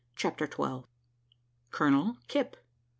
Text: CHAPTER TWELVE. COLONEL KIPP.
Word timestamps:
CHAPTER 0.15 0.47
TWELVE. 0.47 0.87
COLONEL 1.69 2.17
KIPP. 2.27 2.57